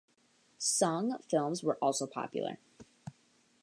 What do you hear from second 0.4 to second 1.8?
"Sung" films were